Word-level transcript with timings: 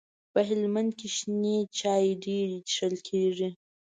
په 0.33 0.39
هلمند 0.49 0.91
کي 0.99 1.07
شنې 1.17 1.57
چاي 1.79 2.05
ډيري 2.25 2.59
چیښل 2.69 2.95
کیږي. 3.07 3.49